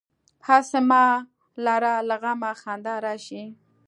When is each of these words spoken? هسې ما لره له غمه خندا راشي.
هسې 0.47 0.79
ما 0.89 1.05
لره 1.65 1.93
له 2.07 2.15
غمه 2.21 2.51
خندا 2.61 2.95
راشي. 3.05 3.43